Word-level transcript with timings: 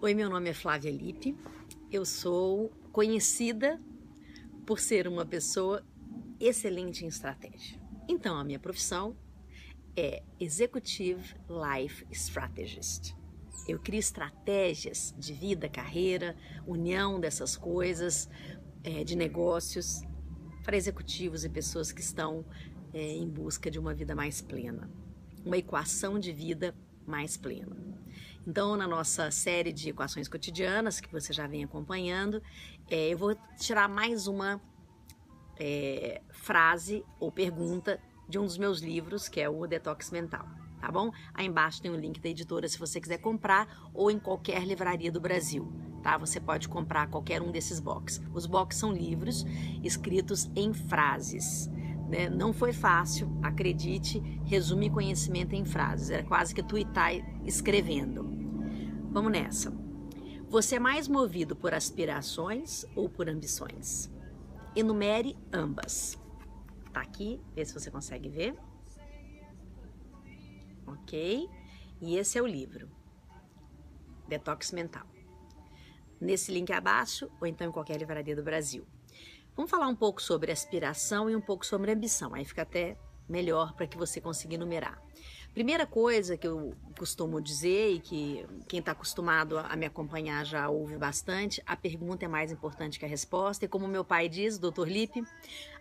Oi, 0.00 0.12
meu 0.12 0.28
nome 0.28 0.50
é 0.50 0.52
Flávia 0.54 0.90
Lippe. 0.90 1.36
Eu 1.90 2.04
sou 2.04 2.70
conhecida 2.92 3.80
por 4.66 4.78
ser 4.78 5.08
uma 5.08 5.24
pessoa 5.24 5.82
excelente 6.38 7.04
em 7.04 7.08
estratégia. 7.08 7.80
Então, 8.06 8.36
a 8.36 8.44
minha 8.44 8.58
profissão 8.58 9.16
é 9.96 10.22
Executive 10.38 11.36
Life 11.48 12.06
Strategist. 12.10 13.14
Eu 13.66 13.78
crio 13.78 13.98
estratégias 13.98 15.14
de 15.16 15.32
vida, 15.32 15.68
carreira, 15.68 16.36
união 16.66 17.18
dessas 17.18 17.56
coisas, 17.56 18.28
é, 18.82 19.04
de 19.04 19.16
negócios, 19.16 20.02
para 20.62 20.76
executivos 20.76 21.44
e 21.44 21.48
pessoas 21.48 21.92
que 21.92 22.00
estão 22.00 22.44
é, 22.92 23.00
em 23.00 23.28
busca 23.28 23.70
de 23.70 23.78
uma 23.78 23.94
vida 23.94 24.14
mais 24.14 24.42
plena. 24.42 24.90
Uma 25.44 25.56
equação 25.56 26.18
de 26.18 26.32
vida 26.32 26.74
mais 27.06 27.36
plena. 27.38 27.93
Então, 28.46 28.76
na 28.76 28.86
nossa 28.86 29.30
série 29.30 29.72
de 29.72 29.90
equações 29.90 30.28
cotidianas, 30.28 31.00
que 31.00 31.10
você 31.10 31.32
já 31.32 31.46
vem 31.46 31.64
acompanhando, 31.64 32.42
é, 32.90 33.08
eu 33.08 33.16
vou 33.18 33.34
tirar 33.58 33.88
mais 33.88 34.26
uma 34.26 34.60
é, 35.58 36.20
frase 36.30 37.04
ou 37.18 37.32
pergunta 37.32 37.98
de 38.28 38.38
um 38.38 38.44
dos 38.44 38.58
meus 38.58 38.80
livros, 38.80 39.28
que 39.28 39.40
é 39.40 39.48
o 39.48 39.66
Detox 39.66 40.10
Mental, 40.10 40.46
tá 40.80 40.90
bom? 40.90 41.10
Aí 41.32 41.46
embaixo 41.46 41.80
tem 41.80 41.90
o 41.90 41.96
link 41.96 42.20
da 42.20 42.28
editora 42.28 42.68
se 42.68 42.78
você 42.78 43.00
quiser 43.00 43.18
comprar 43.18 43.90
ou 43.94 44.10
em 44.10 44.18
qualquer 44.18 44.64
livraria 44.66 45.10
do 45.10 45.20
Brasil, 45.20 45.72
tá? 46.02 46.18
Você 46.18 46.38
pode 46.38 46.68
comprar 46.68 47.08
qualquer 47.08 47.40
um 47.40 47.50
desses 47.50 47.80
box. 47.80 48.22
Os 48.34 48.44
box 48.44 48.76
são 48.76 48.92
livros 48.92 49.46
escritos 49.82 50.50
em 50.54 50.74
frases. 50.74 51.70
Né? 52.08 52.28
Não 52.28 52.52
foi 52.52 52.74
fácil, 52.74 53.30
acredite, 53.42 54.20
resumir 54.44 54.90
conhecimento 54.90 55.54
em 55.54 55.64
frases. 55.64 56.10
Era 56.10 56.22
quase 56.22 56.54
que 56.54 56.62
tuitar 56.62 57.12
escrevendo. 57.46 58.43
Vamos 59.14 59.30
nessa. 59.30 59.72
Você 60.48 60.74
é 60.74 60.80
mais 60.80 61.06
movido 61.06 61.54
por 61.54 61.72
aspirações 61.72 62.84
ou 62.96 63.08
por 63.08 63.28
ambições? 63.28 64.10
Enumere 64.74 65.38
ambas. 65.52 66.18
Tá 66.92 67.02
aqui, 67.02 67.40
vê 67.54 67.64
se 67.64 67.72
você 67.72 67.92
consegue 67.92 68.28
ver. 68.28 68.56
Ok? 70.84 71.48
E 72.00 72.16
esse 72.16 72.38
é 72.38 72.42
o 72.42 72.46
livro. 72.46 72.90
Detox 74.26 74.72
Mental. 74.72 75.06
Nesse 76.20 76.50
link 76.50 76.72
abaixo, 76.72 77.30
ou 77.40 77.46
então 77.46 77.68
em 77.68 77.72
qualquer 77.72 77.96
livraria 77.96 78.34
do 78.34 78.42
Brasil. 78.42 78.84
Vamos 79.54 79.70
falar 79.70 79.86
um 79.86 79.94
pouco 79.94 80.20
sobre 80.20 80.50
aspiração 80.50 81.30
e 81.30 81.36
um 81.36 81.40
pouco 81.40 81.64
sobre 81.64 81.92
ambição. 81.92 82.34
Aí 82.34 82.44
fica 82.44 82.62
até 82.62 82.98
melhor 83.28 83.74
para 83.74 83.86
que 83.86 83.96
você 83.96 84.20
consiga 84.20 84.56
enumerar. 84.56 85.00
Primeira 85.54 85.86
coisa 85.86 86.36
que 86.36 86.48
eu 86.48 86.74
costumo 86.98 87.40
dizer 87.40 87.92
e 87.92 88.00
que 88.00 88.44
quem 88.66 88.80
está 88.80 88.90
acostumado 88.90 89.56
a 89.56 89.76
me 89.76 89.86
acompanhar 89.86 90.44
já 90.44 90.68
ouve 90.68 90.98
bastante, 90.98 91.62
a 91.64 91.76
pergunta 91.76 92.24
é 92.24 92.28
mais 92.28 92.50
importante 92.50 92.98
que 92.98 93.04
a 93.04 93.08
resposta. 93.08 93.64
E 93.64 93.68
como 93.68 93.86
meu 93.86 94.04
pai 94.04 94.28
diz, 94.28 94.58
doutor 94.58 94.88
Lipe, 94.88 95.22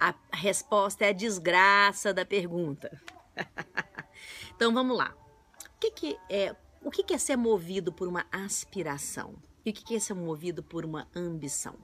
a 0.00 0.14
resposta 0.32 1.04
é 1.04 1.10
a 1.10 1.12
desgraça 1.12 2.14
da 2.14 2.24
pergunta. 2.24 2.90
então 4.56 4.72
vamos 4.72 4.96
lá. 4.96 5.14
O 5.76 5.78
que, 5.78 5.90
que 5.90 6.18
é 6.30 6.56
o 6.82 6.90
que, 6.90 7.02
que 7.02 7.12
é 7.12 7.18
ser 7.18 7.36
movido 7.36 7.92
por 7.92 8.08
uma 8.08 8.24
aspiração? 8.32 9.34
E 9.66 9.70
o 9.70 9.72
que, 9.74 9.84
que 9.84 9.96
é 9.96 10.00
ser 10.00 10.14
movido 10.14 10.62
por 10.62 10.82
uma 10.82 11.06
ambição? 11.14 11.74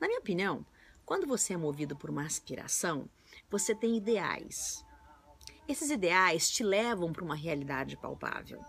Na 0.00 0.06
minha 0.06 0.20
opinião, 0.20 0.64
quando 1.04 1.26
você 1.26 1.52
é 1.52 1.56
movido 1.58 1.94
por 1.94 2.08
uma 2.08 2.24
aspiração, 2.24 3.10
você 3.50 3.74
tem 3.74 3.94
ideais. 3.94 4.82
Esses 5.66 5.90
ideais 5.90 6.50
te 6.50 6.62
levam 6.62 7.12
para 7.12 7.24
uma 7.24 7.34
realidade 7.34 7.96
palpável. 7.96 8.62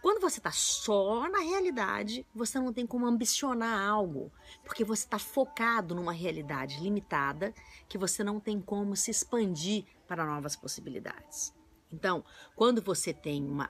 Quando 0.00 0.20
você 0.20 0.38
está 0.38 0.52
só 0.52 1.28
na 1.28 1.40
realidade, 1.40 2.24
você 2.34 2.58
não 2.58 2.72
tem 2.72 2.86
como 2.86 3.06
ambicionar 3.06 3.88
algo, 3.88 4.32
porque 4.62 4.84
você 4.84 5.04
está 5.04 5.18
focado 5.18 5.94
numa 5.94 6.12
realidade 6.12 6.80
limitada 6.80 7.52
que 7.88 7.98
você 7.98 8.22
não 8.22 8.38
tem 8.38 8.60
como 8.60 8.94
se 8.94 9.10
expandir 9.10 9.84
para 10.06 10.24
novas 10.24 10.54
possibilidades. 10.54 11.52
Então, 11.92 12.24
quando 12.54 12.82
você 12.82 13.12
tem 13.12 13.44
uma, 13.44 13.68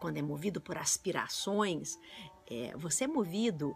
quando 0.00 0.18
é 0.18 0.22
movido 0.22 0.60
por 0.60 0.76
aspirações, 0.76 1.98
é, 2.50 2.76
você 2.76 3.04
é 3.04 3.08
movido 3.08 3.74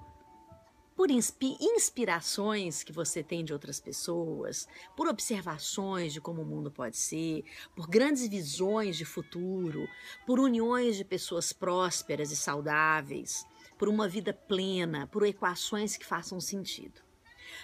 por 0.96 1.10
inspirações 1.10 2.82
que 2.82 2.90
você 2.90 3.22
tem 3.22 3.44
de 3.44 3.52
outras 3.52 3.78
pessoas, 3.78 4.66
por 4.96 5.06
observações 5.06 6.14
de 6.14 6.22
como 6.22 6.40
o 6.40 6.46
mundo 6.46 6.70
pode 6.70 6.96
ser, 6.96 7.44
por 7.76 7.86
grandes 7.86 8.26
visões 8.26 8.96
de 8.96 9.04
futuro, 9.04 9.86
por 10.26 10.40
uniões 10.40 10.96
de 10.96 11.04
pessoas 11.04 11.52
prósperas 11.52 12.32
e 12.32 12.36
saudáveis, 12.36 13.44
por 13.78 13.90
uma 13.90 14.08
vida 14.08 14.32
plena, 14.32 15.06
por 15.06 15.22
equações 15.24 15.98
que 15.98 16.06
façam 16.06 16.40
sentido. 16.40 17.02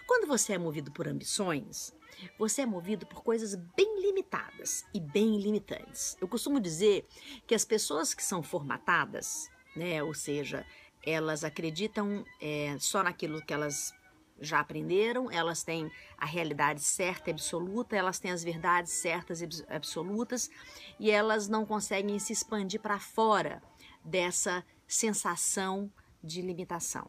Quando 0.06 0.26
você 0.28 0.52
é 0.52 0.58
movido 0.58 0.92
por 0.92 1.08
ambições, 1.08 1.94
você 2.38 2.62
é 2.62 2.66
movido 2.66 3.06
por 3.06 3.22
coisas 3.22 3.54
bem 3.54 4.02
limitadas 4.02 4.84
e 4.92 5.00
bem 5.00 5.38
limitantes. 5.38 6.18
Eu 6.20 6.28
costumo 6.28 6.60
dizer 6.60 7.06
que 7.46 7.54
as 7.54 7.64
pessoas 7.64 8.12
que 8.12 8.22
são 8.22 8.42
formatadas, 8.42 9.50
né, 9.74 10.02
ou 10.02 10.12
seja, 10.12 10.66
elas 11.04 11.44
acreditam 11.44 12.24
é, 12.40 12.76
só 12.78 13.02
naquilo 13.02 13.44
que 13.44 13.52
elas 13.52 13.92
já 14.40 14.60
aprenderam, 14.60 15.30
elas 15.30 15.62
têm 15.62 15.90
a 16.18 16.26
realidade 16.26 16.80
certa 16.80 17.30
e 17.30 17.32
absoluta, 17.32 17.96
elas 17.96 18.18
têm 18.18 18.30
as 18.30 18.42
verdades 18.42 18.92
certas 18.92 19.40
e 19.40 19.48
absolutas 19.68 20.50
e 20.98 21.10
elas 21.10 21.48
não 21.48 21.64
conseguem 21.64 22.18
se 22.18 22.32
expandir 22.32 22.80
para 22.80 22.98
fora 22.98 23.62
dessa 24.04 24.64
sensação 24.86 25.90
de 26.22 26.42
limitação. 26.42 27.08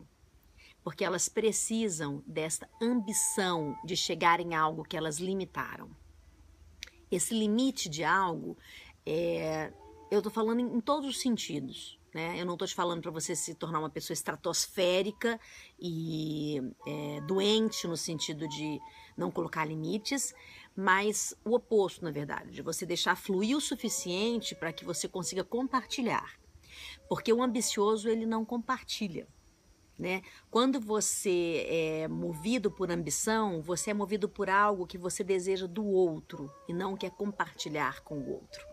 Porque 0.84 1.04
elas 1.04 1.30
precisam 1.30 2.22
desta 2.28 2.70
ambição 2.82 3.76
de 3.84 3.96
chegar 3.96 4.40
em 4.40 4.54
algo 4.54 4.84
que 4.84 4.98
elas 4.98 5.18
limitaram. 5.18 5.90
Esse 7.10 7.34
limite 7.34 7.90
de 7.90 8.04
algo, 8.04 8.58
é, 9.06 9.72
eu 10.12 10.20
estou 10.20 10.32
falando 10.32 10.60
em, 10.60 10.78
em 10.78 10.82
todos 10.82 11.08
os 11.08 11.22
sentidos 11.22 12.00
né? 12.14 12.40
Eu 12.40 12.46
não 12.46 12.54
estou 12.54 12.68
te 12.68 12.76
falando 12.76 13.02
para 13.02 13.12
você 13.12 13.36
se 13.36 13.56
tornar 13.56 13.80
uma 13.80 13.90
pessoa 13.90 14.14
estratosférica 14.14 15.40
e 15.80 16.62
é, 16.86 17.22
doente 17.22 17.88
no 17.88 17.98
sentido 17.98 18.48
de 18.48 18.80
não 19.18 19.32
colocar 19.32 19.66
limites, 19.66 20.34
mas 20.76 21.36
o 21.44 21.56
oposto, 21.56 22.04
na 22.04 22.12
verdade, 22.12 22.52
de 22.52 22.62
você 22.62 22.86
deixar 22.86 23.16
fluir 23.16 23.58
o 23.58 23.62
suficiente 23.62 24.54
para 24.56 24.72
que 24.72 24.86
você 24.86 25.08
consiga 25.08 25.44
compartilhar. 25.44 26.38
Porque 27.10 27.34
o 27.34 27.42
ambicioso 27.42 28.08
ele 28.10 28.26
não 28.26 28.46
compartilha. 28.46 29.28
Né? 29.98 30.24
Quando 30.50 30.80
você 30.80 31.68
é 31.70 32.08
movido 32.08 32.72
por 32.72 32.92
ambição, 32.92 33.62
você 33.62 33.92
é 33.92 33.94
movido 33.94 34.28
por 34.28 34.50
algo 34.50 34.88
que 34.88 34.98
você 34.98 35.24
deseja 35.24 35.68
do 35.68 35.86
outro 35.86 36.52
e 36.68 36.74
não 36.74 36.98
quer 36.98 37.12
compartilhar 37.12 38.02
com 38.02 38.16
o 38.16 38.32
outro. 38.32 38.66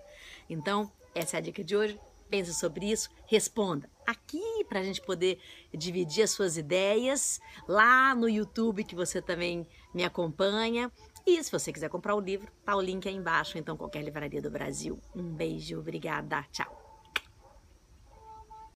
Então, 0.49 0.91
essa 1.15 1.37
é 1.37 1.39
a 1.39 1.43
dica 1.43 1.63
de 1.63 1.77
hoje 1.77 2.01
pense 2.31 2.55
sobre 2.55 2.91
isso, 2.91 3.11
responda 3.27 3.91
aqui 4.07 4.65
para 4.69 4.81
a 4.81 4.83
gente 4.83 5.01
poder 5.01 5.39
dividir 5.73 6.23
as 6.23 6.31
suas 6.31 6.57
ideias 6.57 7.41
lá 7.69 8.15
no 8.15 8.29
YouTube 8.29 8.85
que 8.85 8.95
você 8.95 9.21
também 9.21 9.67
me 9.95 10.05
acompanha. 10.05 10.91
E 11.27 11.43
se 11.43 11.51
você 11.51 11.73
quiser 11.73 11.89
comprar 11.89 12.15
o 12.15 12.21
livro, 12.21 12.51
tá 12.65 12.75
o 12.77 12.81
link 12.81 13.09
aí 13.09 13.15
embaixo, 13.15 13.59
então 13.59 13.77
qualquer 13.77 14.03
livraria 14.03 14.41
do 14.41 14.51
Brasil. 14.51 14.99
Um 15.15 15.23
beijo, 15.23 15.79
obrigada, 15.79 16.45
tchau. 16.51 16.90